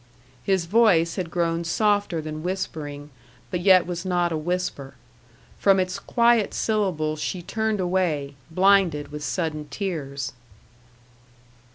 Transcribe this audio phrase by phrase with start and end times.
[0.41, 3.11] His voice had grown softer than whispering,
[3.51, 4.95] but yet was not a whisper.
[5.59, 10.33] From its quiet syllables she turned away, blinded with sudden tears.